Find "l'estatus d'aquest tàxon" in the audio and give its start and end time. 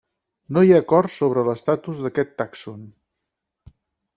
1.49-2.81